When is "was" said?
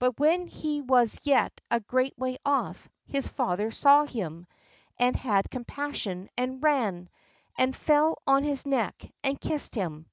0.80-1.20